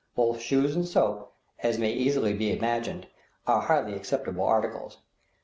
Both 0.15 0.41
shoes 0.41 0.75
and 0.75 0.87
soap, 0.87 1.31
as 1.59 1.77
may 1.77 1.93
be 1.93 1.99
easily 1.99 2.57
imagined, 2.57 3.05
are 3.45 3.61
highly 3.61 3.93
acceptable 3.93 4.45
articles. 4.45 4.97